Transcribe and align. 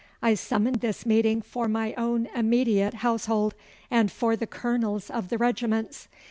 I 0.19 0.33
summoned 0.33 0.77
this 0.77 1.05
meeting 1.05 1.43
for 1.43 1.67
my 1.67 1.93
own 1.93 2.27
immediate 2.35 2.95
household, 3.05 3.53
and 3.91 4.11
for 4.11 4.35
the 4.35 4.47
colonels 4.47 5.11
of 5.11 5.29
the 5.29 5.37
regiments. 5.37 6.07